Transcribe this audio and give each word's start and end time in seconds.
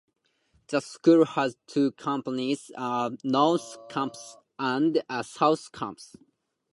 The 0.69 0.79
school 0.81 1.25
has 1.25 1.57
two 1.67 1.91
campuses, 1.91 2.71
a 2.75 3.15
North 3.23 3.77
Campus 3.87 4.35
and 4.57 5.03
a 5.07 5.23
South 5.23 5.71
Campus. 5.71 6.15